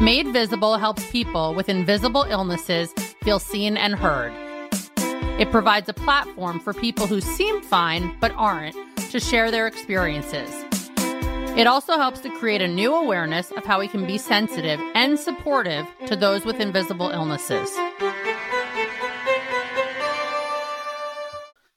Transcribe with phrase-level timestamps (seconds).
[0.00, 2.92] Made Visible helps people with invisible illnesses
[3.24, 4.30] feel seen and heard.
[5.40, 8.76] It provides a platform for people who seem fine but aren't
[9.10, 10.50] to share their experiences.
[11.56, 15.18] It also helps to create a new awareness of how we can be sensitive and
[15.18, 17.74] supportive to those with invisible illnesses.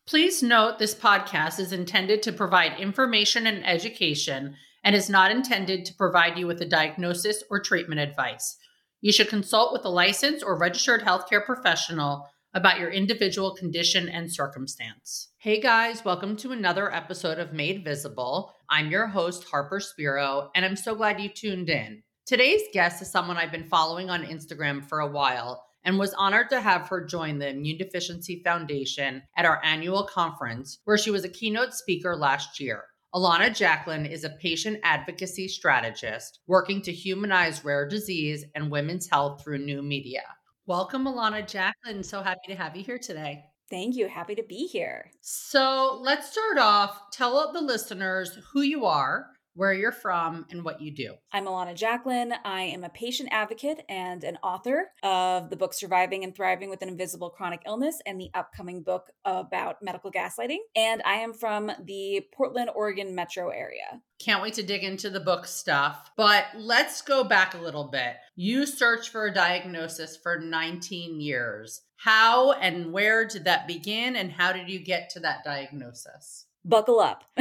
[0.05, 5.85] Please note this podcast is intended to provide information and education and is not intended
[5.85, 8.57] to provide you with a diagnosis or treatment advice.
[9.01, 14.31] You should consult with a licensed or registered healthcare professional about your individual condition and
[14.31, 15.29] circumstance.
[15.37, 18.53] Hey guys, welcome to another episode of Made Visible.
[18.69, 22.01] I'm your host, Harper Spiro, and I'm so glad you tuned in.
[22.25, 26.49] Today's guest is someone I've been following on Instagram for a while and was honored
[26.49, 31.23] to have her join the Immune Deficiency Foundation at our annual conference, where she was
[31.23, 32.83] a keynote speaker last year.
[33.15, 39.43] Ilana Jacqueline is a patient advocacy strategist working to humanize rare disease and women's health
[39.43, 40.21] through new media.
[40.67, 42.03] Welcome, Ilana Jacqueline.
[42.03, 43.45] So happy to have you here today.
[43.71, 44.07] Thank you.
[44.07, 45.09] Happy to be here.
[45.21, 47.09] So let's start off.
[47.11, 51.15] Tell the listeners who you are, where you're from, and what you do.
[51.33, 52.33] I'm Ilana Jacqueline.
[52.45, 56.81] I am a patient advocate and an author of the book Surviving and Thriving with
[56.81, 60.59] an Invisible Chronic Illness and the upcoming book about medical gaslighting.
[60.75, 64.01] And I am from the Portland, Oregon metro area.
[64.19, 66.11] Can't wait to dig into the book stuff.
[66.15, 68.15] But let's go back a little bit.
[68.35, 71.81] You searched for a diagnosis for 19 years.
[71.97, 76.45] How and where did that begin, and how did you get to that diagnosis?
[76.65, 77.23] buckle up.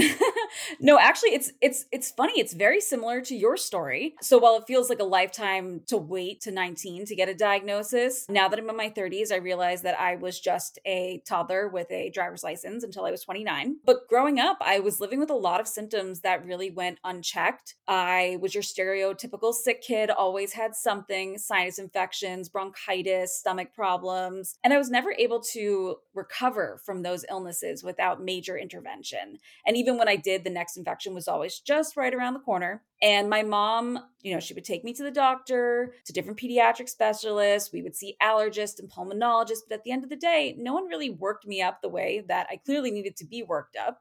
[0.81, 2.41] no, actually it's it's it's funny.
[2.41, 4.15] It's very similar to your story.
[4.21, 8.27] So while it feels like a lifetime to wait to 19 to get a diagnosis,
[8.29, 11.91] now that I'm in my 30s, I realize that I was just a toddler with
[11.91, 13.77] a driver's license until I was 29.
[13.85, 17.75] But growing up, I was living with a lot of symptoms that really went unchecked.
[17.87, 24.73] I was your stereotypical sick kid, always had something, sinus infections, bronchitis, stomach problems, and
[24.73, 29.39] I was never able to recover from those illnesses without major intervention.
[29.67, 32.83] And even when I did, the next infection was always just right around the corner.
[33.03, 36.89] And my mom, you know, she would take me to the doctor, to different pediatric
[36.89, 37.73] specialists.
[37.73, 39.63] We would see allergists and pulmonologists.
[39.69, 42.25] But at the end of the day, no one really worked me up the way
[42.29, 44.01] that I clearly needed to be worked up.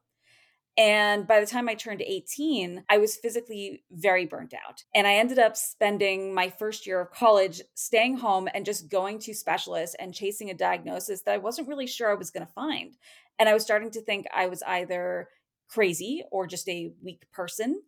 [0.78, 4.84] And by the time I turned 18, I was physically very burnt out.
[4.94, 9.18] And I ended up spending my first year of college staying home and just going
[9.20, 12.54] to specialists and chasing a diagnosis that I wasn't really sure I was going to
[12.54, 12.96] find.
[13.40, 15.30] And I was starting to think I was either
[15.70, 17.82] crazy or just a weak person.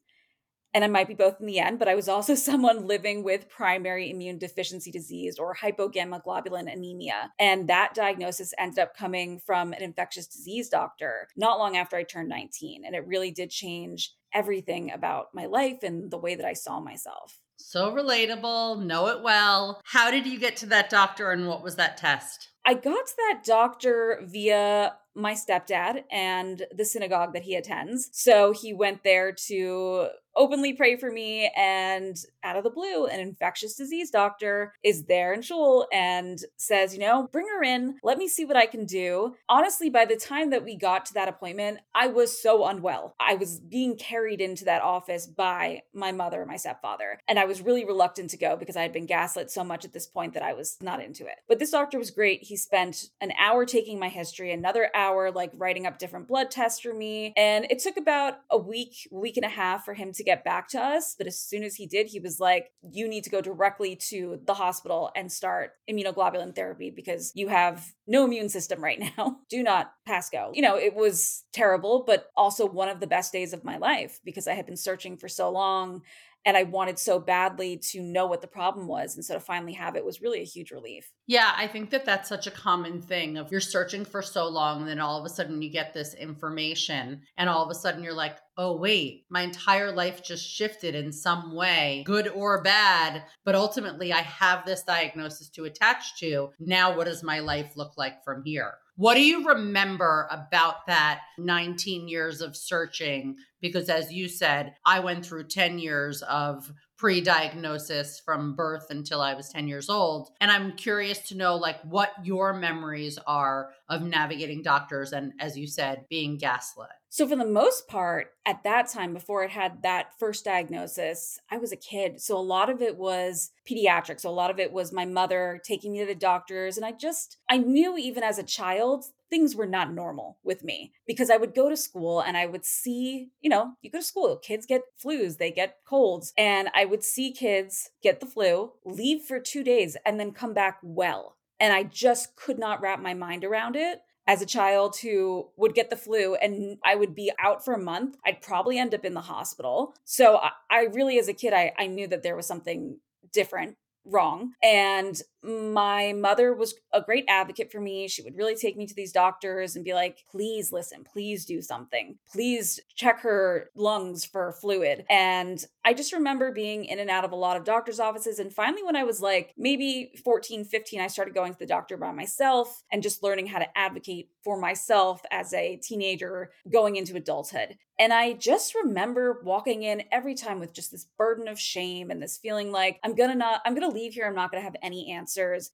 [0.74, 3.50] And I might be both in the end, but I was also someone living with
[3.50, 7.30] primary immune deficiency disease or hypogammaglobulinemia.
[7.40, 12.04] And that diagnosis ended up coming from an infectious disease doctor not long after I
[12.04, 12.84] turned 19.
[12.86, 16.80] And it really did change everything about my life and the way that I saw
[16.80, 17.40] myself.
[17.58, 19.82] So relatable, know it well.
[19.84, 22.50] How did you get to that doctor and what was that test?
[22.66, 28.10] I got to that doctor via my stepdad and the synagogue that he attends.
[28.12, 33.20] So he went there to openly pray for me and out of the blue an
[33.20, 37.98] infectious disease doctor is there in shul and says you know bring her in.
[38.04, 39.36] Let me see what i can do.
[39.48, 43.16] Honestly by the time that we got to that appointment i was so unwell.
[43.20, 47.46] I was being carried into that office by my mother and my stepfather and i
[47.46, 50.34] was really reluctant to go because i had been gaslit so much at this point
[50.34, 51.38] that i was not into it.
[51.48, 52.44] But this doctor was great.
[52.44, 56.80] He spent an hour taking my history another hour like writing up different blood tests
[56.80, 60.19] for me and it took about a week week and a half for him to
[60.24, 61.16] get back to us.
[61.18, 64.40] But as soon as he did, he was like, you need to go directly to
[64.46, 69.38] the hospital and start immunoglobulin therapy because you have no immune system right now.
[69.50, 70.52] Do not pass go.
[70.54, 74.20] You know, it was terrible, but also one of the best days of my life
[74.24, 76.02] because I had been searching for so long
[76.50, 79.16] and I wanted so badly to know what the problem was.
[79.16, 81.14] And so to finally have it was really a huge relief.
[81.28, 84.80] Yeah, I think that that's such a common thing of you're searching for so long,
[84.80, 88.04] and then all of a sudden you get this information, and all of a sudden
[88.04, 93.24] you're like, oh, wait, my entire life just shifted in some way, good or bad.
[93.46, 96.50] But ultimately, I have this diagnosis to attach to.
[96.60, 98.74] Now, what does my life look like from here?
[99.00, 103.38] What do you remember about that 19 years of searching?
[103.62, 109.22] Because as you said, I went through 10 years of pre diagnosis from birth until
[109.22, 110.32] I was 10 years old.
[110.42, 115.58] And I'm curious to know, like, what your memories are of navigating doctors and, as
[115.58, 116.90] you said, being gaslit.
[117.12, 121.58] So, for the most part, at that time, before it had that first diagnosis, I
[121.58, 122.22] was a kid.
[122.22, 124.20] So, a lot of it was pediatric.
[124.20, 126.78] So, a lot of it was my mother taking me to the doctors.
[126.78, 130.92] And I just, I knew even as a child, things were not normal with me
[131.08, 134.06] because I would go to school and I would see, you know, you go to
[134.06, 136.32] school, kids get flus, they get colds.
[136.38, 140.54] And I would see kids get the flu, leave for two days, and then come
[140.54, 141.38] back well.
[141.60, 145.74] And I just could not wrap my mind around it as a child who would
[145.74, 149.04] get the flu and I would be out for a month, I'd probably end up
[149.04, 149.96] in the hospital.
[150.06, 153.00] So I, I really, as a kid, I, I knew that there was something
[153.34, 154.52] different wrong.
[154.62, 158.08] And my mother was a great advocate for me.
[158.08, 161.62] She would really take me to these doctors and be like, please listen, please do
[161.62, 162.18] something.
[162.32, 165.06] Please check her lungs for fluid.
[165.10, 168.40] And I just remember being in and out of a lot of doctor's offices.
[168.40, 171.96] And finally, when I was like maybe 14, 15, I started going to the doctor
[171.96, 177.16] by myself and just learning how to advocate for myself as a teenager going into
[177.16, 177.78] adulthood.
[177.98, 182.22] And I just remember walking in every time with just this burden of shame and
[182.22, 184.26] this feeling like I'm gonna not, I'm gonna leave here.
[184.26, 185.29] I'm not gonna have any answers.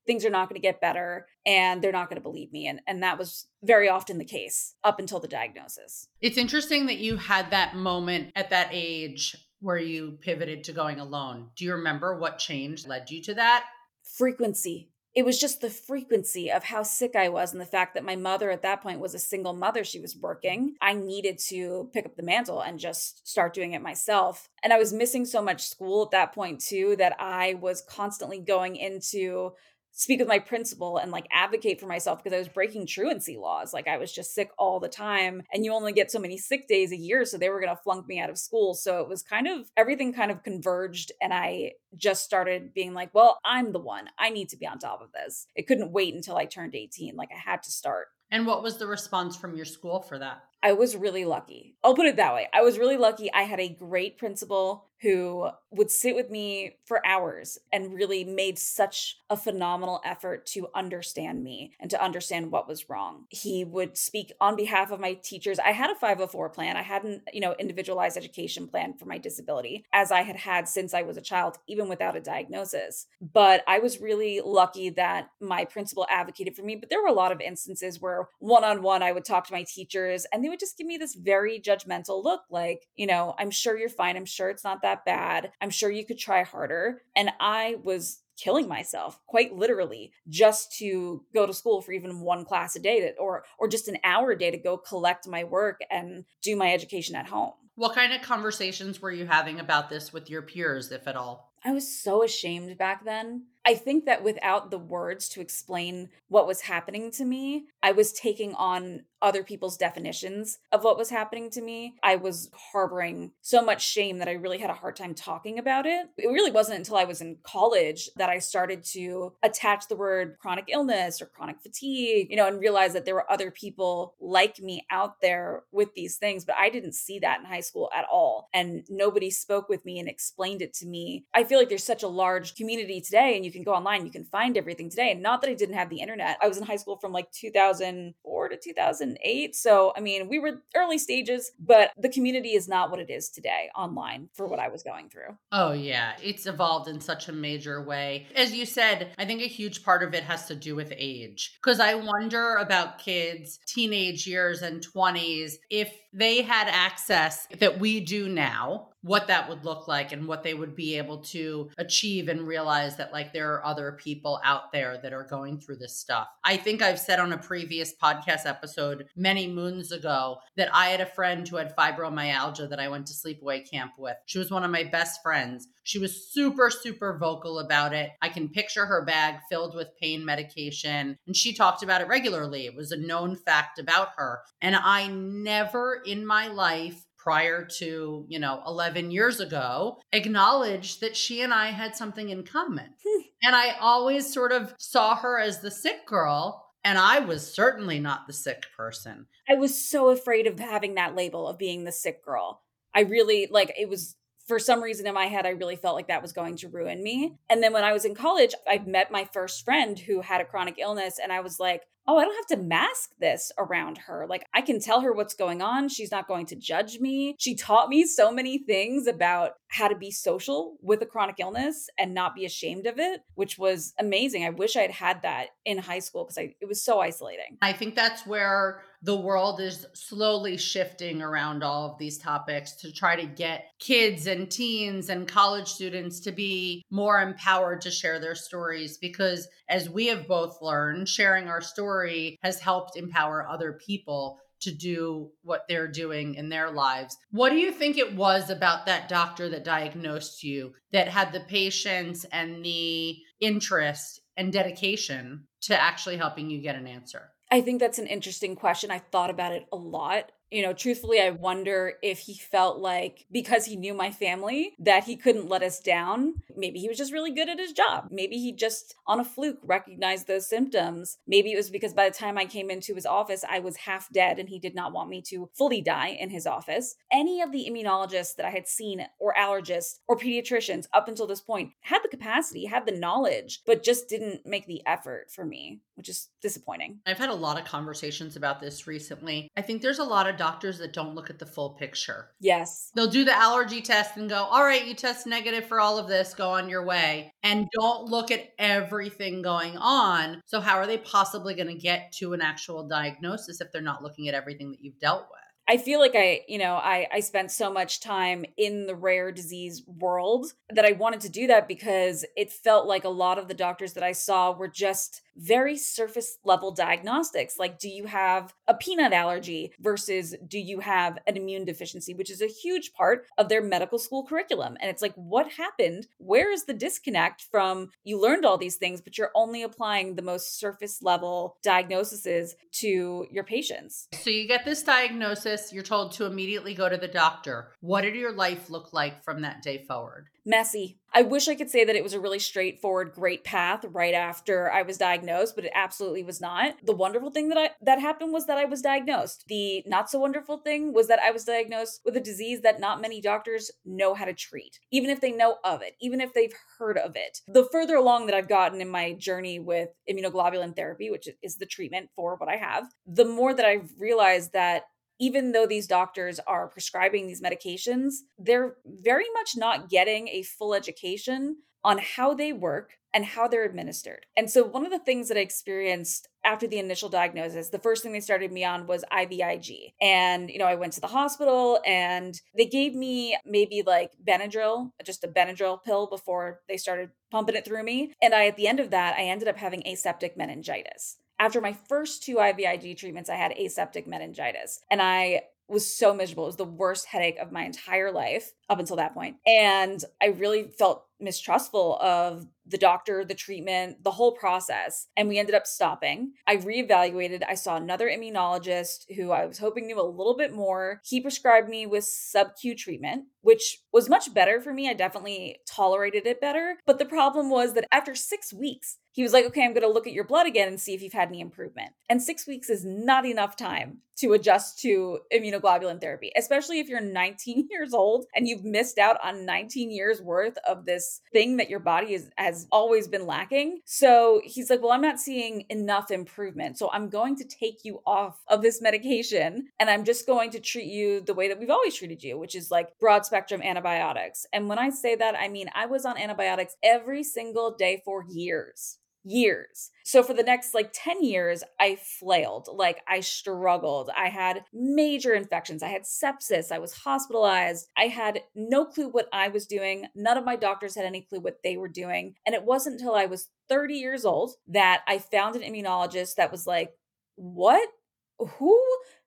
[0.05, 2.67] Things are not gonna get better and they're not gonna believe me.
[2.67, 6.07] And, and that was very often the case up until the diagnosis.
[6.21, 10.99] It's interesting that you had that moment at that age where you pivoted to going
[10.99, 11.49] alone.
[11.55, 13.65] Do you remember what change led you to that?
[14.03, 18.03] Frequency it was just the frequency of how sick I was and the fact that
[18.03, 19.85] my mother at that point was a single mother.
[19.85, 20.75] She was working.
[20.81, 24.49] I needed to pick up the mantle and just start doing it myself.
[24.61, 28.39] And I was missing so much school at that point, too, that I was constantly
[28.39, 29.53] going into
[29.95, 33.73] speak with my principal and like advocate for myself because I was breaking truancy laws.
[33.73, 36.67] Like I was just sick all the time and you only get so many sick
[36.67, 37.23] days a year.
[37.23, 38.73] So they were going to flunk me out of school.
[38.73, 41.13] So it was kind of everything kind of converged.
[41.21, 44.09] And I just started being like, well, I'm the one.
[44.19, 45.47] I need to be on top of this.
[45.55, 47.15] It couldn't wait until I turned 18.
[47.15, 48.07] Like I had to start.
[48.31, 50.43] And what was the response from your school for that?
[50.61, 51.75] I was really lucky.
[51.83, 52.47] I'll put it that way.
[52.51, 53.31] I was really lucky.
[53.31, 58.57] I had a great principal who would sit with me for hours and really made
[58.57, 63.25] such a phenomenal effort to understand me and to understand what was wrong.
[63.29, 65.59] He would speak on behalf of my teachers.
[65.59, 66.77] I had a 504 plan.
[66.77, 70.93] I hadn't, you know, individualized education plan for my disability as I had had since
[70.93, 73.07] I was a child, even without a diagnosis.
[73.21, 76.75] But I was really lucky that my principal advocated for me.
[76.75, 79.53] But there were a lot of instances where one on one, I would talk to
[79.53, 83.35] my teachers and they would just give me this very judgmental look like, you know,
[83.37, 84.15] I'm sure you're fine.
[84.15, 85.51] I'm sure it's not that bad.
[85.59, 87.01] I'm sure you could try harder.
[87.15, 92.45] And I was killing myself quite literally just to go to school for even one
[92.45, 95.43] class a day to, or or just an hour a day to go collect my
[95.43, 97.53] work and do my education at home.
[97.75, 101.51] What kind of conversations were you having about this with your peers if at all?
[101.63, 103.45] I was so ashamed back then.
[103.65, 108.13] I think that without the words to explain what was happening to me, I was
[108.13, 111.95] taking on other people's definitions of what was happening to me.
[112.03, 115.87] I was harboring so much shame that I really had a hard time talking about
[115.87, 116.07] it.
[116.15, 120.37] It really wasn't until I was in college that I started to attach the word
[120.39, 124.59] chronic illness or chronic fatigue, you know, and realize that there were other people like
[124.59, 128.05] me out there with these things, but I didn't see that in high school at
[128.11, 128.49] all.
[128.53, 131.25] And nobody spoke with me and explained it to me.
[131.33, 134.11] I feel like there's such a large community today and you can go online, you
[134.11, 135.11] can find everything today.
[135.11, 136.37] And not that I didn't have the internet.
[136.41, 139.55] I was in high school from like 2004 to 2008.
[139.55, 143.29] So, I mean, we were early stages, but the community is not what it is
[143.29, 145.37] today online for what I was going through.
[145.51, 146.13] Oh, yeah.
[146.21, 148.27] It's evolved in such a major way.
[148.35, 151.57] As you said, I think a huge part of it has to do with age.
[151.63, 157.99] Because I wonder about kids, teenage years and 20s, if they had access that we
[157.99, 162.27] do now what that would look like and what they would be able to achieve
[162.27, 165.95] and realize that like there are other people out there that are going through this
[165.95, 166.27] stuff.
[166.43, 171.01] I think I've said on a previous podcast episode many moons ago that I had
[171.01, 174.17] a friend who had fibromyalgia that I went to sleepaway camp with.
[174.25, 175.67] She was one of my best friends.
[175.83, 178.09] She was super, super vocal about it.
[178.23, 182.65] I can picture her bag filled with pain medication, and she talked about it regularly.
[182.65, 184.41] It was a known fact about her.
[184.61, 191.17] And I never in my life prior to, you know, 11 years ago, acknowledged that
[191.17, 192.91] she and I had something in common.
[193.03, 193.21] Hmm.
[193.41, 196.61] and I always sort of saw her as the sick girl.
[196.83, 199.25] And I was certainly not the sick person.
[199.49, 202.61] I was so afraid of having that label of being the sick girl.
[202.93, 204.15] I really like it was
[204.47, 207.01] for some reason in my head, I really felt like that was going to ruin
[207.01, 207.39] me.
[207.49, 210.45] And then when I was in college, I met my first friend who had a
[210.45, 214.25] chronic illness, and I was like, oh, I don't have to mask this around her.
[214.29, 215.89] Like, I can tell her what's going on.
[215.89, 217.35] She's not going to judge me.
[217.39, 221.89] She taught me so many things about how to be social with a chronic illness
[221.97, 224.45] and not be ashamed of it, which was amazing.
[224.45, 227.57] I wish I had had that in high school because it was so isolating.
[227.61, 232.91] I think that's where the world is slowly shifting around all of these topics to
[232.91, 238.19] try to get kids and teens and college students to be more empowered to share
[238.19, 241.61] their stories because as we have both learned sharing our
[241.95, 247.17] story has helped empower other people to do what they're doing in their lives.
[247.31, 251.41] What do you think it was about that doctor that diagnosed you that had the
[251.41, 257.29] patience and the interest and dedication to actually helping you get an answer?
[257.51, 258.91] I think that's an interesting question.
[258.91, 263.25] I thought about it a lot you know, truthfully, I wonder if he felt like
[263.31, 266.35] because he knew my family that he couldn't let us down.
[266.55, 268.07] Maybe he was just really good at his job.
[268.11, 271.17] Maybe he just on a fluke recognized those symptoms.
[271.27, 274.09] Maybe it was because by the time I came into his office, I was half
[274.11, 276.95] dead and he did not want me to fully die in his office.
[277.11, 281.41] Any of the immunologists that I had seen, or allergists, or pediatricians up until this
[281.41, 285.81] point had the capacity, had the knowledge, but just didn't make the effort for me,
[285.95, 286.99] which is disappointing.
[287.05, 289.49] I've had a lot of conversations about this recently.
[289.55, 292.31] I think there's a lot of doctors that don't look at the full picture.
[292.39, 292.91] Yes.
[292.95, 296.07] They'll do the allergy test and go, all right, you test negative for all of
[296.07, 300.41] this, go on your way, and don't look at everything going on.
[300.45, 304.03] So, how are they possibly going to get to an actual diagnosis if they're not
[304.03, 305.39] looking at everything that you've dealt with?
[305.67, 309.31] I feel like I, you know, I I spent so much time in the rare
[309.31, 313.47] disease world that I wanted to do that because it felt like a lot of
[313.47, 317.57] the doctors that I saw were just very surface level diagnostics.
[317.57, 322.29] Like, do you have a peanut allergy versus do you have an immune deficiency, which
[322.29, 324.77] is a huge part of their medical school curriculum.
[324.79, 326.07] And it's like, what happened?
[326.17, 330.21] Where is the disconnect from you learned all these things, but you're only applying the
[330.21, 334.07] most surface level diagnoses to your patients?
[334.13, 337.71] So you get this diagnosis, you're told to immediately go to the doctor.
[337.81, 340.27] What did your life look like from that day forward?
[340.45, 340.99] Messy.
[341.13, 344.69] I wish I could say that it was a really straightforward, great path right after
[344.69, 346.75] I was diagnosed, but it absolutely was not.
[346.83, 349.45] The wonderful thing that I, that happened was that I was diagnosed.
[349.47, 353.01] The not so wonderful thing was that I was diagnosed with a disease that not
[353.01, 356.53] many doctors know how to treat, even if they know of it, even if they've
[356.77, 357.39] heard of it.
[357.47, 361.65] The further along that I've gotten in my journey with immunoglobulin therapy, which is the
[361.65, 364.83] treatment for what I have, the more that I've realized that
[365.19, 370.73] even though these doctors are prescribing these medications, they're very much not getting a full
[370.73, 374.25] education on how they work and how they're administered.
[374.35, 378.03] And so, one of the things that I experienced after the initial diagnosis, the first
[378.03, 379.93] thing they started me on was IVIG.
[380.01, 384.91] And, you know, I went to the hospital and they gave me maybe like Benadryl,
[385.05, 388.13] just a Benadryl pill before they started pumping it through me.
[388.21, 391.73] And I, at the end of that, I ended up having aseptic meningitis after my
[391.73, 396.43] first two IVIG treatments, I had aseptic meningitis and I was so miserable.
[396.43, 399.37] It was the worst headache of my entire life up until that point.
[399.47, 405.07] And I really felt mistrustful of the doctor, the treatment, the whole process.
[405.15, 406.33] And we ended up stopping.
[406.45, 407.43] I reevaluated.
[407.47, 411.01] I saw another immunologist who I was hoping knew a little bit more.
[411.05, 414.89] He prescribed me with sub Q treatment, which was much better for me.
[414.89, 416.77] I definitely tolerated it better.
[416.87, 419.87] But the problem was that after six weeks, he was like, okay, I'm going to
[419.87, 421.93] look at your blood again and see if you've had any improvement.
[422.09, 427.01] And six weeks is not enough time to adjust to immunoglobulin therapy, especially if you're
[427.01, 431.69] 19 years old and you've missed out on 19 years worth of this thing that
[431.69, 433.79] your body is, has always been lacking.
[433.85, 436.77] So he's like, Well, I'm not seeing enough improvement.
[436.77, 440.59] So I'm going to take you off of this medication and I'm just going to
[440.59, 444.45] treat you the way that we've always treated you, which is like broad spectrum antibiotics.
[444.53, 448.23] And when I say that, I mean I was on antibiotics every single day for
[448.27, 449.89] years years.
[450.03, 452.69] So for the next like 10 years, I flailed.
[452.71, 454.11] Like I struggled.
[454.15, 455.81] I had major infections.
[455.81, 456.71] I had sepsis.
[456.71, 457.87] I was hospitalized.
[457.97, 460.05] I had no clue what I was doing.
[460.15, 462.35] None of my doctors had any clue what they were doing.
[462.45, 466.51] And it wasn't until I was 30 years old that I found an immunologist that
[466.51, 466.93] was like,
[467.35, 467.89] What?
[468.37, 468.79] Who?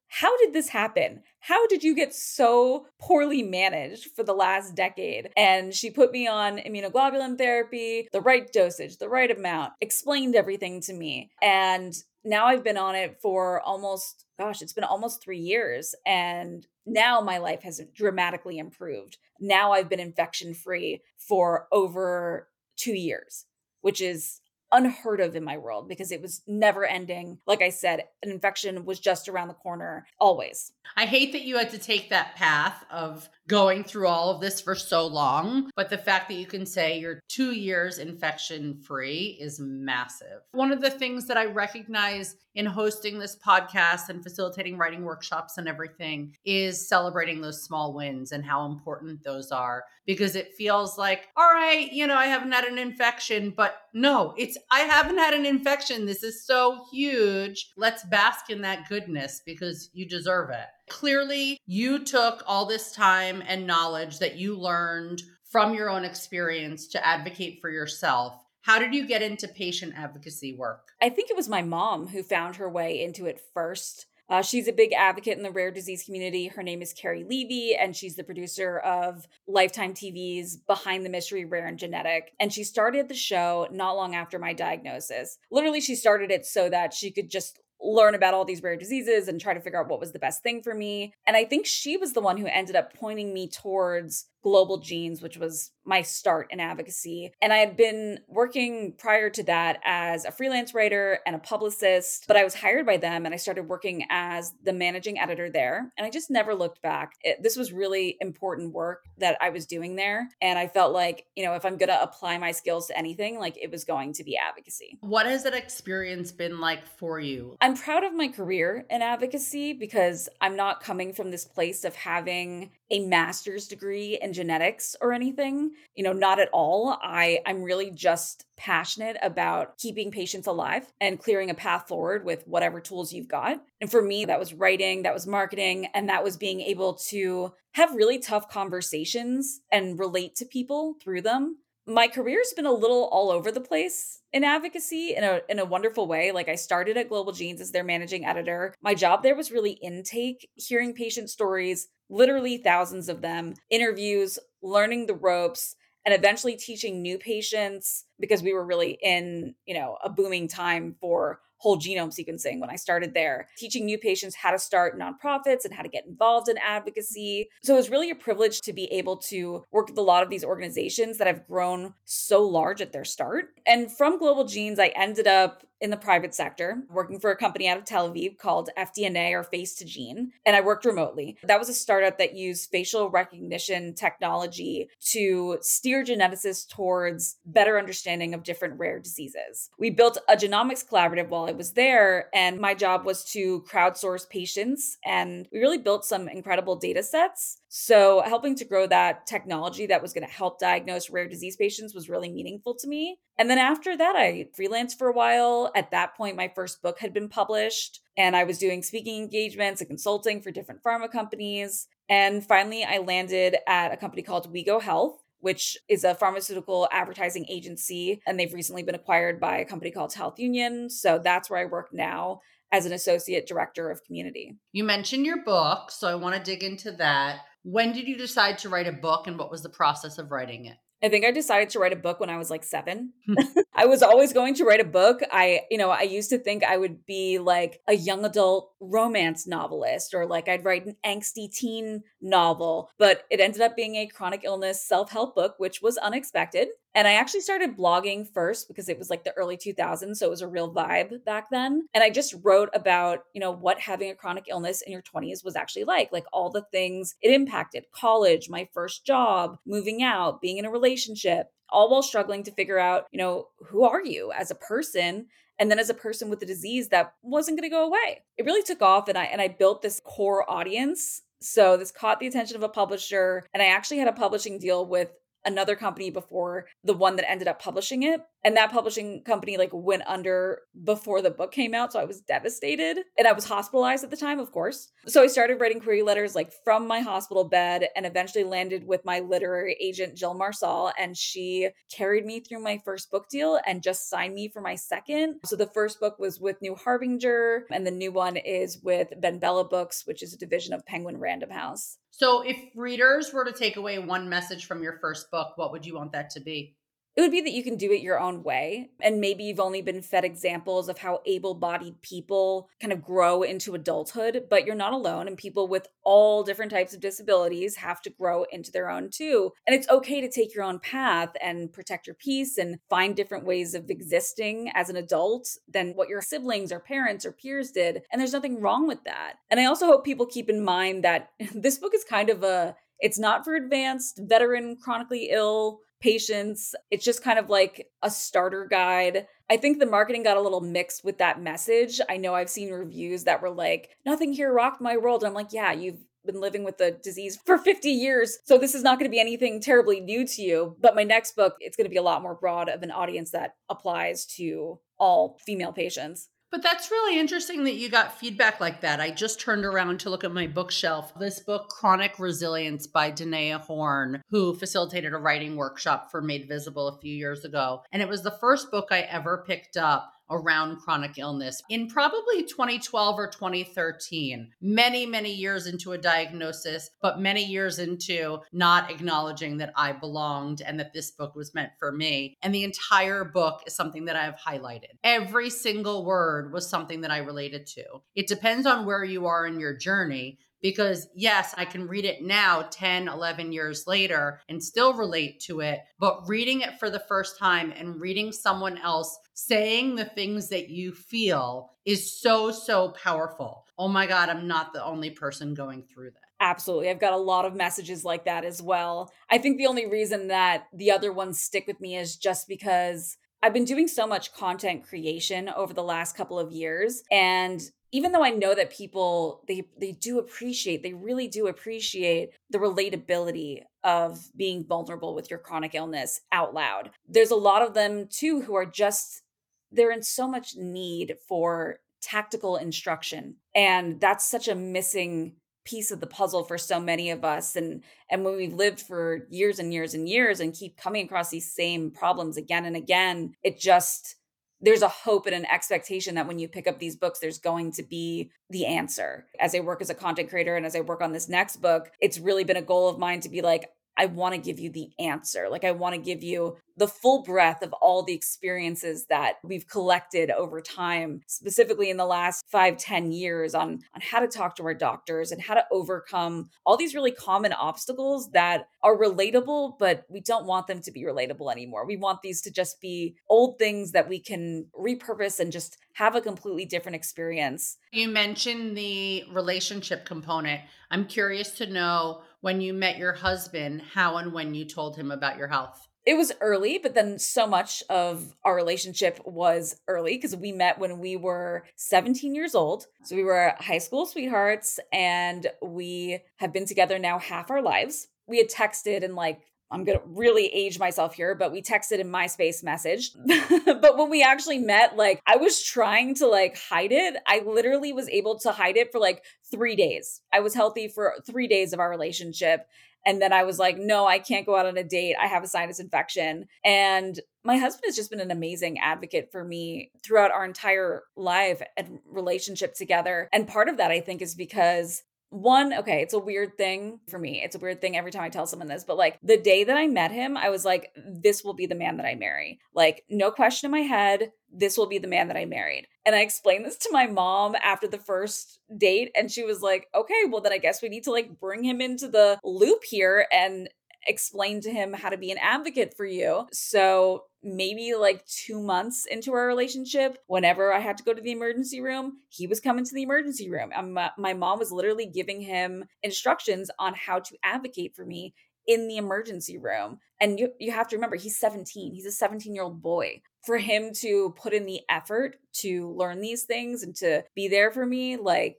[0.08, 1.22] How did this happen?
[1.40, 5.30] How did you get so poorly managed for the last decade?
[5.36, 10.80] And she put me on immunoglobulin therapy, the right dosage, the right amount, explained everything
[10.82, 11.30] to me.
[11.42, 15.94] And now I've been on it for almost, gosh, it's been almost three years.
[16.06, 19.18] And now my life has dramatically improved.
[19.40, 23.44] Now I've been infection free for over two years,
[23.82, 24.40] which is
[24.72, 27.38] unheard of in my world because it was never ending.
[27.46, 30.72] Like I said, an infection was just around the corner always.
[30.96, 34.60] I hate that you had to take that path of going through all of this
[34.60, 35.70] for so long.
[35.74, 40.42] But the fact that you can say you're two years infection free is massive.
[40.52, 45.58] One of the things that I recognize in hosting this podcast and facilitating writing workshops
[45.58, 50.98] and everything is celebrating those small wins and how important those are because it feels
[50.98, 55.18] like, all right, you know, I haven't had an infection, but no, it's I haven't
[55.18, 56.04] had an infection.
[56.04, 57.70] This is so huge.
[57.76, 60.66] Let's bask in that goodness because you deserve it.
[60.88, 66.86] Clearly, you took all this time and knowledge that you learned from your own experience
[66.88, 68.44] to advocate for yourself.
[68.62, 70.88] How did you get into patient advocacy work?
[71.00, 74.06] I think it was my mom who found her way into it first.
[74.30, 76.48] Uh, she's a big advocate in the rare disease community.
[76.48, 81.46] Her name is Carrie Levy, and she's the producer of Lifetime TV's Behind the Mystery
[81.46, 82.32] Rare and Genetic.
[82.38, 85.38] And she started the show not long after my diagnosis.
[85.50, 89.28] Literally, she started it so that she could just learn about all these rare diseases
[89.28, 91.14] and try to figure out what was the best thing for me.
[91.26, 95.22] And I think she was the one who ended up pointing me towards Global Genes,
[95.22, 97.32] which was my start in advocacy.
[97.40, 102.24] And I had been working prior to that as a freelance writer and a publicist,
[102.28, 105.90] but I was hired by them and I started working as the managing editor there.
[105.96, 107.12] And I just never looked back.
[107.22, 110.28] It, this was really important work that I was doing there.
[110.42, 113.38] And I felt like, you know, if I'm going to apply my skills to anything,
[113.38, 114.98] like it was going to be advocacy.
[115.00, 117.56] What has that experience been like for you?
[117.60, 121.94] I'm proud of my career in advocacy because I'm not coming from this place of
[121.96, 126.98] having a master's degree in genetics or anything you know not at all.
[127.02, 132.46] I i'm really just passionate about keeping patients alive and clearing a path forward with
[132.46, 133.62] whatever tools you've got.
[133.80, 137.52] And for me that was writing that was marketing and that was being able to
[137.72, 141.58] have really tough conversations and relate to people through them
[141.88, 145.64] my career's been a little all over the place in advocacy in a in a
[145.64, 146.30] wonderful way.
[146.32, 148.74] Like I started at Global Genes as their managing editor.
[148.82, 155.06] My job there was really intake, hearing patient stories, literally thousands of them, interviews, learning
[155.06, 160.10] the ropes, and eventually teaching new patients because we were really in, you know, a
[160.10, 164.58] booming time for whole genome sequencing when I started there, teaching new patients how to
[164.58, 167.48] start nonprofits and how to get involved in advocacy.
[167.62, 170.30] So it was really a privilege to be able to work with a lot of
[170.30, 173.46] these organizations that have grown so large at their start.
[173.66, 177.68] And from Global Genes, I ended up in the private sector, working for a company
[177.68, 181.36] out of Tel Aviv called FDNA or Face2Gene, and I worked remotely.
[181.42, 188.34] That was a startup that used facial recognition technology to steer geneticists towards better understanding
[188.34, 189.70] of different rare diseases.
[189.78, 194.28] We built a genomics collaborative while I was there, and my job was to crowdsource
[194.28, 199.86] patients, and we really built some incredible data sets so, helping to grow that technology
[199.86, 203.18] that was going to help diagnose rare disease patients was really meaningful to me.
[203.36, 205.70] And then after that, I freelanced for a while.
[205.74, 209.82] At that point, my first book had been published, and I was doing speaking engagements
[209.82, 211.88] and consulting for different pharma companies.
[212.08, 217.44] And finally, I landed at a company called WeGo Health, which is a pharmaceutical advertising
[217.50, 218.22] agency.
[218.26, 220.88] And they've recently been acquired by a company called Health Union.
[220.88, 222.40] So that's where I work now
[222.72, 224.56] as an associate director of community.
[224.72, 227.40] You mentioned your book, so I want to dig into that.
[227.70, 230.64] When did you decide to write a book and what was the process of writing
[230.64, 230.78] it?
[231.02, 233.12] I think I decided to write a book when I was like seven.
[233.26, 233.34] Hmm.
[233.74, 235.20] I was always going to write a book.
[235.30, 239.46] I, you know, I used to think I would be like a young adult romance
[239.46, 244.06] novelist or like I'd write an angsty teen novel, but it ended up being a
[244.06, 246.68] chronic illness self help book, which was unexpected.
[246.94, 250.16] And I actually started blogging first because it was like the early 2000s.
[250.16, 251.86] So it was a real vibe back then.
[251.94, 255.44] And I just wrote about, you know, what having a chronic illness in your 20s
[255.44, 260.40] was actually like, like all the things it impacted college, my first job, moving out,
[260.40, 264.32] being in a relationship, all while struggling to figure out, you know, who are you
[264.32, 265.26] as a person?
[265.58, 268.22] And then as a person with a disease that wasn't going to go away.
[268.36, 272.20] It really took off and I and I built this core audience so this caught
[272.20, 275.10] the attention of a publisher, and I actually had a publishing deal with
[275.44, 279.70] another company before the one that ended up publishing it and that publishing company like
[279.72, 284.04] went under before the book came out so i was devastated and i was hospitalized
[284.04, 284.90] at the time of course.
[285.06, 289.04] So i started writing query letters like from my hospital bed and eventually landed with
[289.04, 293.82] my literary agent jill marsal and she carried me through my first book deal and
[293.82, 295.36] just signed me for my second.
[295.44, 299.38] So the first book was with new harbinger and the new one is with ben
[299.38, 303.52] bella books which is a division of penguin random house so, if readers were to
[303.52, 306.74] take away one message from your first book, what would you want that to be?
[307.18, 308.90] It would be that you can do it your own way.
[309.00, 313.42] And maybe you've only been fed examples of how able bodied people kind of grow
[313.42, 315.26] into adulthood, but you're not alone.
[315.26, 319.50] And people with all different types of disabilities have to grow into their own too.
[319.66, 323.44] And it's okay to take your own path and protect your peace and find different
[323.44, 328.02] ways of existing as an adult than what your siblings or parents or peers did.
[328.12, 329.38] And there's nothing wrong with that.
[329.50, 332.76] And I also hope people keep in mind that this book is kind of a
[333.00, 336.74] It's not for advanced, veteran, chronically ill patients.
[336.90, 339.26] It's just kind of like a starter guide.
[339.50, 342.00] I think the marketing got a little mixed with that message.
[342.08, 345.24] I know I've seen reviews that were like, nothing here rocked my world.
[345.24, 348.38] I'm like, yeah, you've been living with the disease for 50 years.
[348.44, 350.76] So this is not going to be anything terribly new to you.
[350.80, 353.30] But my next book, it's going to be a lot more broad of an audience
[353.30, 356.28] that applies to all female patients.
[356.50, 359.00] But that's really interesting that you got feedback like that.
[359.00, 361.12] I just turned around to look at my bookshelf.
[361.18, 366.88] This book, Chronic Resilience by Danea Horn, who facilitated a writing workshop for Made Visible
[366.88, 367.82] a few years ago.
[367.92, 372.44] And it was the first book I ever picked up around chronic illness in probably
[372.44, 374.50] 2012 or 2013.
[374.60, 380.62] Many, many years into a diagnosis, but many years into not acknowledging that I belonged
[380.62, 382.36] and that this book was meant for me.
[382.42, 384.98] And the entire book is something that I have highlighted.
[385.04, 387.84] Every single word was something that I related to.
[388.14, 392.22] It depends on where you are in your journey because yes, I can read it
[392.22, 395.80] now 10, 11 years later and still relate to it.
[395.98, 400.68] But reading it for the first time and reading someone else saying the things that
[400.68, 403.64] you feel is so, so powerful.
[403.78, 406.22] Oh my God, I'm not the only person going through that.
[406.40, 406.90] Absolutely.
[406.90, 409.10] I've got a lot of messages like that as well.
[409.30, 413.16] I think the only reason that the other ones stick with me is just because
[413.42, 417.60] I've been doing so much content creation over the last couple of years and
[417.92, 422.58] even though I know that people they they do appreciate, they really do appreciate the
[422.58, 426.90] relatability of being vulnerable with your chronic illness out loud.
[427.08, 429.22] There's a lot of them too who are just
[429.70, 433.36] they're in so much need for tactical instruction.
[433.54, 437.82] And that's such a missing piece of the puzzle for so many of us and
[438.10, 441.52] and when we've lived for years and years and years and keep coming across these
[441.52, 444.16] same problems again and again it just
[444.60, 447.72] there's a hope and an expectation that when you pick up these books, there's going
[447.72, 449.26] to be the answer.
[449.38, 451.90] As I work as a content creator and as I work on this next book,
[452.00, 454.70] it's really been a goal of mine to be like, I want to give you
[454.70, 455.48] the answer.
[455.50, 459.66] Like, I want to give you the full breadth of all the experiences that we've
[459.66, 464.54] collected over time, specifically in the last five, ten years on, on how to talk
[464.56, 469.76] to our doctors and how to overcome all these really common obstacles that are relatable,
[469.78, 471.84] but we don't want them to be relatable anymore.
[471.84, 476.14] We want these to just be old things that we can repurpose and just have
[476.14, 477.76] a completely different experience.
[477.90, 480.60] You mentioned the relationship component.
[480.92, 485.10] I'm curious to know when you met your husband, how and when you told him
[485.10, 485.88] about your health?
[486.06, 490.78] It was early, but then so much of our relationship was early because we met
[490.78, 492.86] when we were 17 years old.
[493.04, 498.08] So we were high school sweethearts and we have been together now half our lives.
[498.26, 501.98] We had texted and like I'm going to really age myself here, but we texted
[501.98, 503.12] in MySpace message.
[503.66, 507.16] but when we actually met, like I was trying to like hide it.
[507.26, 510.22] I literally was able to hide it for like 3 days.
[510.32, 512.66] I was healthy for 3 days of our relationship.
[513.06, 515.16] And then I was like, no, I can't go out on a date.
[515.20, 516.46] I have a sinus infection.
[516.64, 521.62] And my husband has just been an amazing advocate for me throughout our entire life
[521.76, 523.28] and relationship together.
[523.32, 527.18] And part of that, I think, is because one, okay, it's a weird thing for
[527.18, 527.42] me.
[527.42, 529.76] It's a weird thing every time I tell someone this, but like the day that
[529.76, 532.60] I met him, I was like, this will be the man that I marry.
[532.74, 535.86] Like, no question in my head, this will be the man that I married.
[536.06, 539.88] And I explained this to my mom after the first date, and she was like,
[539.94, 543.26] okay, well, then I guess we need to like bring him into the loop here
[543.30, 543.68] and
[544.06, 546.46] explain to him how to be an advocate for you.
[546.52, 551.32] So maybe like two months into our relationship, whenever I had to go to the
[551.32, 553.70] emergency room, he was coming to the emergency room.
[553.74, 558.34] Um, my mom was literally giving him instructions on how to advocate for me
[558.66, 559.98] in the emergency room.
[560.20, 561.94] And you, you have to remember, he's 17.
[561.94, 563.22] He's a 17 year old boy.
[563.46, 567.70] For him to put in the effort to learn these things and to be there
[567.70, 568.58] for me, like,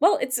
[0.00, 0.40] well, it's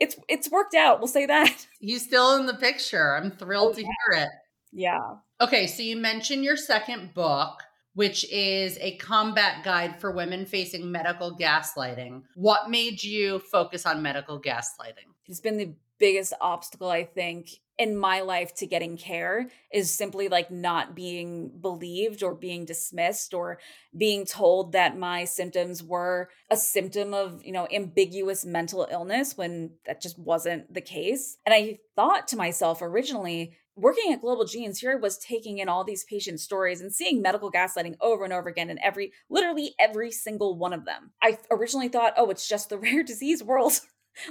[0.00, 0.98] it's it's worked out.
[0.98, 1.66] We'll say that.
[1.80, 3.16] He's still in the picture.
[3.16, 4.28] I'm thrilled oh, to hear it.
[4.72, 5.16] Yeah.
[5.40, 7.60] Okay, so you mentioned your second book,
[7.94, 12.22] which is a combat guide for women facing medical gaslighting.
[12.34, 15.10] What made you focus on medical gaslighting?
[15.26, 20.28] It's been the biggest obstacle, I think, in my life to getting care is simply
[20.28, 23.58] like not being believed or being dismissed or
[23.96, 29.70] being told that my symptoms were a symptom of, you know, ambiguous mental illness when
[29.86, 31.38] that just wasn't the case.
[31.46, 35.84] And I thought to myself originally, working at Global Genes here was taking in all
[35.84, 40.10] these patient stories and seeing medical gaslighting over and over again in every, literally every
[40.10, 41.12] single one of them.
[41.22, 43.80] I originally thought, oh, it's just the rare disease world.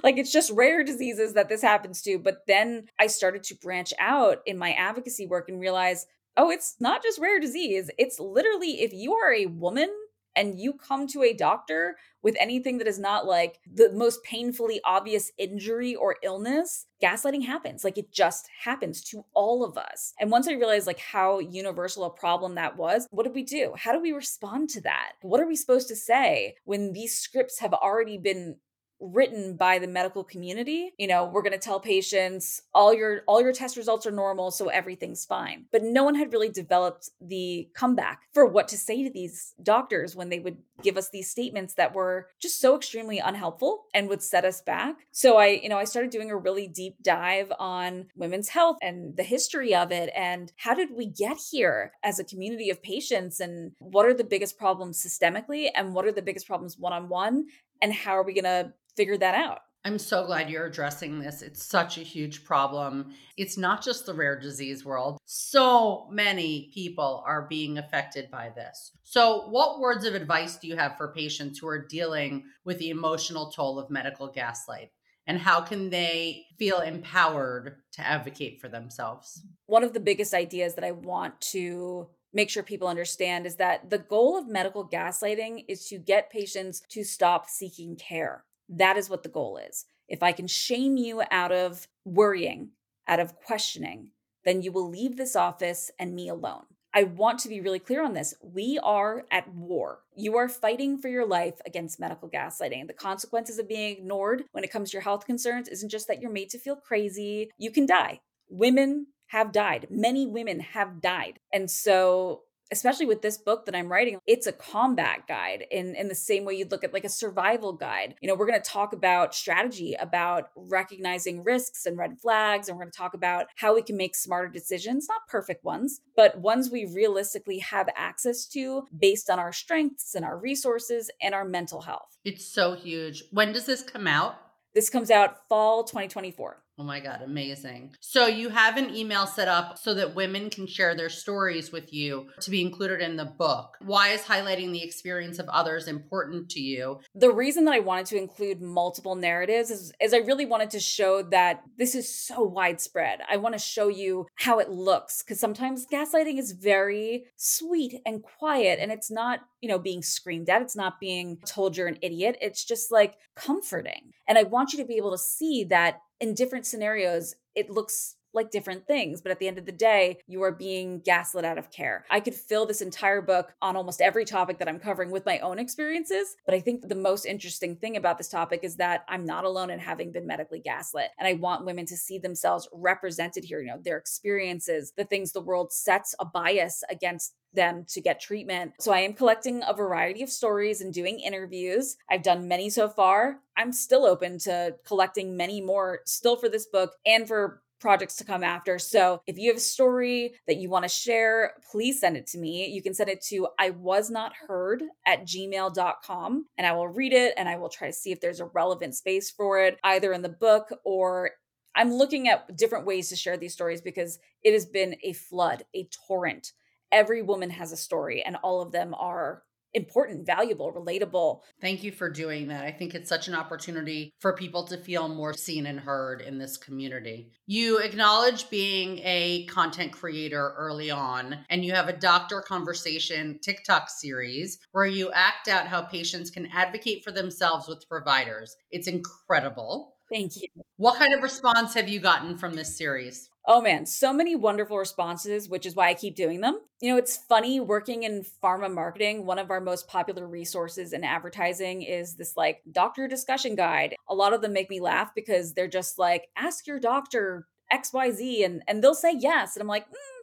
[0.04, 2.19] Like it's just rare diseases that this happens to.
[2.19, 6.06] But then I started to branch out in my advocacy work and realize,
[6.38, 7.89] oh, it's not just rare disease.
[7.97, 9.89] It's literally if you are a woman
[10.36, 14.80] and you come to a doctor with anything that is not like the most painfully
[14.86, 17.84] obvious injury or illness, gaslighting happens.
[17.84, 20.13] Like it just happens to all of us.
[20.19, 23.73] And once I realized like how universal a problem that was, what did we do?
[23.75, 25.13] How do we respond to that?
[25.21, 28.58] What are we supposed to say when these scripts have already been
[29.00, 33.42] written by the medical community you know we're going to tell patients all your all
[33.42, 35.66] your test results are normal so everything's fine.
[35.72, 40.16] But no one had really developed the comeback for what to say to these doctors
[40.16, 44.22] when they would give us these statements that were just so extremely unhelpful and would
[44.22, 44.96] set us back.
[45.12, 49.16] So i you know i started doing a really deep dive on women's health and
[49.16, 53.40] the history of it and how did we get here as a community of patients
[53.40, 57.10] and what are the biggest problems systemically and what are the biggest problems one on
[57.10, 57.46] one
[57.82, 59.60] and how are we going to figure that out.
[59.86, 61.42] I'm so glad you're addressing this.
[61.42, 63.14] It's such a huge problem.
[63.38, 65.20] It's not just the rare disease world.
[65.24, 68.92] So many people are being affected by this.
[69.06, 72.90] So, what words of advice do you have for patients who are dealing with the
[72.90, 74.92] emotional toll of medical gaslight?
[75.26, 79.44] And how can they feel empowered to advocate for themselves?
[79.68, 83.90] One of the biggest ideas that I want to make sure people understand is that
[83.90, 88.44] the goal of medical gaslighting is to get patients to stop seeking care.
[88.70, 89.86] That is what the goal is.
[90.08, 92.70] If I can shame you out of worrying,
[93.08, 94.12] out of questioning,
[94.46, 96.64] then you will leave this office and me alone.
[96.94, 98.34] I want to be really clear on this.
[98.42, 100.00] We are at war.
[100.16, 102.88] You are fighting for your life against medical gaslighting.
[102.88, 106.20] The consequences of being ignored when it comes to your health concerns isn't just that
[106.20, 108.22] you're made to feel crazy, you can die.
[108.50, 109.86] Women have died.
[109.92, 111.40] Many women have died.
[111.54, 116.08] And so especially with this book that I'm writing, it's a combat guide in, in
[116.08, 118.16] the same way you'd look at like a survival guide.
[118.22, 122.78] You know, we're going to talk about strategy, about recognizing risks and red flags, and
[122.78, 126.40] we're going to talk about how we can make smarter decisions, not perfect ones, but
[126.40, 131.46] ones we realistically have access to based on our strengths and our resources and our
[131.46, 132.18] mental health.
[132.24, 133.24] It's so huge.
[133.32, 134.36] When does this come out?
[134.76, 136.62] This comes out fall 2024.
[136.80, 137.94] Oh my God, amazing.
[138.00, 141.92] So you have an email set up so that women can share their stories with
[141.92, 143.76] you to be included in the book.
[143.82, 147.02] Why is highlighting the experience of others important to you?
[147.13, 150.80] The reason that I wanted to include multiple narratives is, is I really wanted to
[150.80, 153.20] show that this is so widespread.
[153.30, 158.24] I want to show you how it looks because sometimes gaslighting is very sweet and
[158.24, 162.00] quiet and it's not, you know, being screamed at, it's not being told you're an
[162.02, 162.38] idiot.
[162.39, 164.13] It's just like comforting.
[164.30, 168.16] And I want you to be able to see that in different scenarios, it looks
[168.34, 171.58] like different things, but at the end of the day, you are being gaslit out
[171.58, 172.06] of care.
[172.10, 175.40] I could fill this entire book on almost every topic that I'm covering with my
[175.40, 179.26] own experiences, but I think the most interesting thing about this topic is that I'm
[179.26, 181.10] not alone in having been medically gaslit.
[181.18, 185.32] And I want women to see themselves represented here, you know, their experiences, the things
[185.32, 188.74] the world sets a bias against them to get treatment.
[188.80, 191.98] So I am collecting a variety of stories and doing interviews.
[192.10, 193.40] I've done many so far.
[193.58, 198.26] I'm still open to collecting many more still for this book and for projects to
[198.26, 198.78] come after.
[198.78, 202.38] So if you have a story that you want to share, please send it to
[202.38, 202.68] me.
[202.68, 207.14] You can send it to I was not heard at gmail.com and I will read
[207.14, 210.14] it and I will try to see if there's a relevant space for it, either
[210.14, 211.32] in the book or
[211.76, 215.64] I'm looking at different ways to share these stories because it has been a flood,
[215.74, 216.52] a torrent
[216.91, 221.41] every woman has a story and all of them are important, valuable, relatable.
[221.62, 222.65] Thank you for doing that.
[222.65, 226.38] I think it's such an opportunity for people to feel more seen and heard in
[226.38, 227.32] this community.
[227.45, 233.89] You acknowledge being a content creator early on, and you have a doctor conversation TikTok
[233.89, 238.56] series where you act out how patients can advocate for themselves with providers.
[238.71, 239.95] It's incredible.
[240.12, 240.47] Thank you.
[240.78, 243.29] What kind of response have you gotten from this series?
[243.47, 246.60] Oh man, so many wonderful responses, which is why I keep doing them.
[246.82, 249.25] You know, it's funny working in pharma marketing.
[249.25, 253.95] One of our most popular resources in advertising is this like doctor discussion guide.
[254.08, 258.45] A lot of them make me laugh because they're just like, ask your doctor XYZ
[258.45, 259.56] and and they'll say yes.
[259.56, 260.19] And I'm like, mm,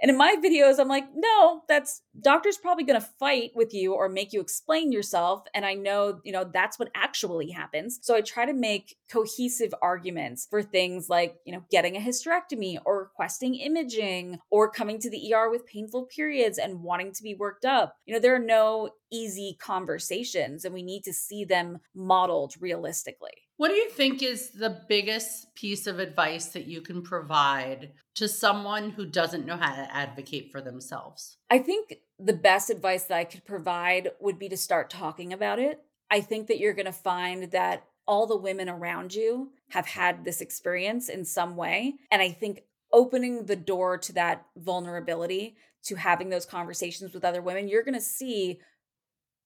[0.00, 3.94] and in my videos, I'm like, no, that's doctor's probably going to fight with you
[3.94, 5.44] or make you explain yourself.
[5.54, 7.98] And I know, you know, that's what actually happens.
[8.02, 12.78] So I try to make cohesive arguments for things like, you know, getting a hysterectomy
[12.84, 17.34] or requesting imaging or coming to the ER with painful periods and wanting to be
[17.34, 17.96] worked up.
[18.06, 23.39] You know, there are no easy conversations and we need to see them modeled realistically.
[23.60, 28.26] What do you think is the biggest piece of advice that you can provide to
[28.26, 31.36] someone who doesn't know how to advocate for themselves?
[31.50, 35.58] I think the best advice that I could provide would be to start talking about
[35.58, 35.82] it.
[36.10, 40.24] I think that you're going to find that all the women around you have had
[40.24, 41.96] this experience in some way.
[42.10, 47.42] And I think opening the door to that vulnerability, to having those conversations with other
[47.42, 48.58] women, you're going to see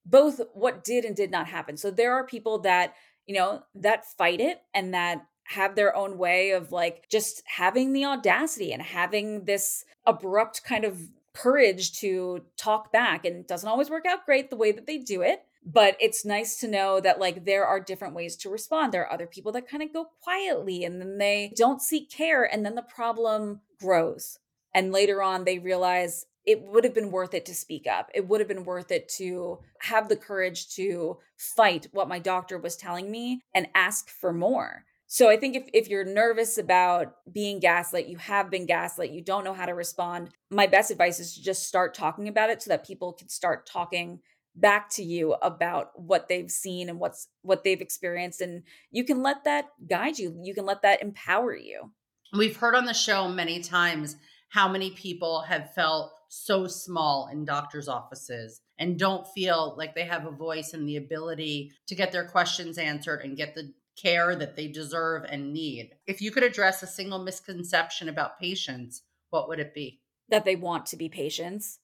[0.06, 1.76] both what did and did not happen.
[1.76, 2.94] So there are people that,
[3.26, 7.92] you know, that fight it and that have their own way of like just having
[7.92, 10.98] the audacity and having this abrupt kind of
[11.34, 15.20] courage to talk back and doesn't always work out great the way that they do
[15.20, 18.92] it but it's nice to know that like there are different ways to respond.
[18.92, 22.44] There are other people that kind of go quietly and then they don't seek care
[22.44, 24.38] and then the problem grows
[24.74, 28.10] and later on they realize it would have been worth it to speak up.
[28.14, 32.58] It would have been worth it to have the courage to fight what my doctor
[32.58, 34.84] was telling me and ask for more.
[35.06, 39.22] So I think if, if you're nervous about being gaslit, you have been gaslit, you
[39.22, 42.62] don't know how to respond, my best advice is to just start talking about it
[42.62, 44.20] so that people can start talking
[44.56, 49.22] back to you about what they've seen and what's what they've experienced and you can
[49.22, 50.38] let that guide you.
[50.42, 51.90] You can let that empower you.
[52.32, 54.16] We've heard on the show many times
[54.48, 60.04] how many people have felt so small in doctors offices and don't feel like they
[60.04, 64.34] have a voice and the ability to get their questions answered and get the care
[64.34, 65.90] that they deserve and need.
[66.06, 70.00] If you could address a single misconception about patients, what would it be?
[70.28, 71.78] That they want to be patients.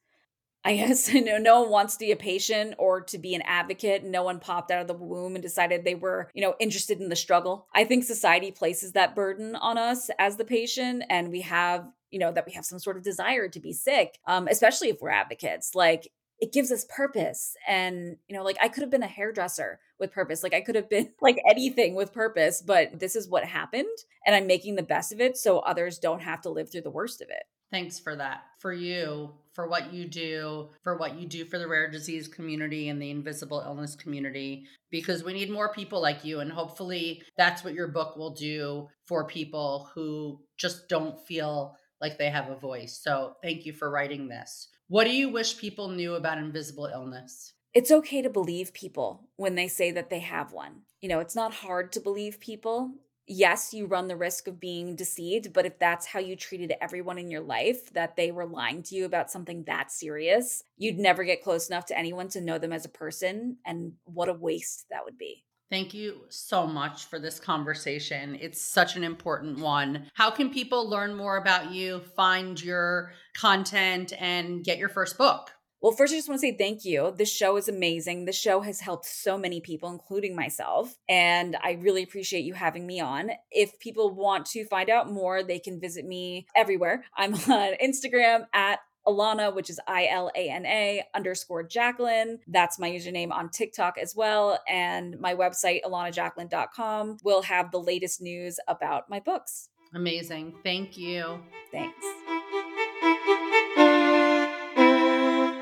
[0.64, 3.42] I guess you know no one wants to be a patient or to be an
[3.42, 4.04] advocate.
[4.04, 7.08] No one popped out of the womb and decided they were, you know, interested in
[7.08, 7.66] the struggle.
[7.74, 12.18] I think society places that burden on us as the patient, and we have, you
[12.18, 15.11] know, that we have some sort of desire to be sick, um, especially if we're
[15.11, 15.75] advocates.
[15.75, 19.79] Like it gives us purpose and you know like i could have been a hairdresser
[19.99, 23.44] with purpose like i could have been like anything with purpose but this is what
[23.44, 23.87] happened
[24.27, 26.90] and i'm making the best of it so others don't have to live through the
[26.90, 31.27] worst of it thanks for that for you for what you do for what you
[31.27, 35.73] do for the rare disease community and the invisible illness community because we need more
[35.73, 40.88] people like you and hopefully that's what your book will do for people who just
[40.88, 45.14] don't feel like they have a voice so thank you for writing this what do
[45.14, 47.52] you wish people knew about invisible illness?
[47.72, 50.82] It's okay to believe people when they say that they have one.
[51.00, 52.94] You know, it's not hard to believe people.
[53.28, 57.18] Yes, you run the risk of being deceived, but if that's how you treated everyone
[57.18, 61.22] in your life, that they were lying to you about something that serious, you'd never
[61.22, 63.58] get close enough to anyone to know them as a person.
[63.64, 65.44] And what a waste that would be.
[65.70, 68.37] Thank you so much for this conversation.
[68.40, 70.11] It's such an important one.
[70.14, 75.52] How can people learn more about you, find your content, and get your first book?
[75.80, 77.14] Well, first, I just want to say thank you.
[77.16, 78.26] This show is amazing.
[78.26, 80.94] This show has helped so many people, including myself.
[81.09, 83.30] And I really appreciate you having me on.
[83.50, 87.04] If people want to find out more, they can visit me everywhere.
[87.16, 92.38] I'm on Instagram at Ilana, which is I L A N A underscore Jacqueline.
[92.46, 94.58] That's my username on TikTok as well.
[94.68, 99.68] And my website, ilanajacqueline.com, will have the latest news about my books.
[99.94, 100.54] Amazing.
[100.62, 101.40] Thank you.
[101.72, 102.06] Thanks.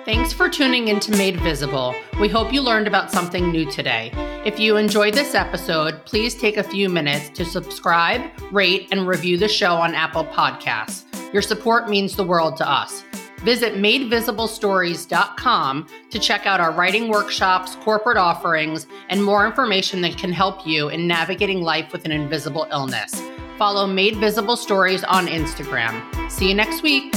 [0.05, 1.95] Thanks for tuning in to Made Visible.
[2.19, 4.11] We hope you learned about something new today.
[4.45, 9.37] If you enjoyed this episode, please take a few minutes to subscribe, rate, and review
[9.37, 11.05] the show on Apple Podcasts.
[11.33, 13.05] Your support means the world to us.
[13.39, 20.33] Visit madevisiblestories.com to check out our writing workshops, corporate offerings, and more information that can
[20.33, 23.23] help you in navigating life with an invisible illness.
[23.57, 26.31] Follow Made Visible Stories on Instagram.
[26.31, 27.15] See you next week.